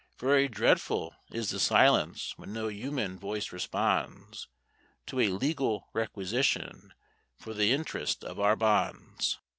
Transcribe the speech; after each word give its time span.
Very 0.17 0.47
dreadful 0.47 1.15
is 1.29 1.51
the 1.51 1.59
silence 1.59 2.33
when 2.35 2.51
no 2.51 2.69
human 2.69 3.19
voice 3.19 3.51
responds 3.51 4.47
To 5.05 5.19
a 5.19 5.27
legal 5.29 5.89
requisition 5.93 6.95
for 7.37 7.53
the 7.53 7.71
interest 7.71 8.23
of 8.23 8.39
our 8.39 8.55
bonds. 8.55 9.37